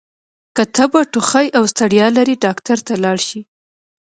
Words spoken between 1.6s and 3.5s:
ستړیا لرئ ډاکټر ته لاړ شئ!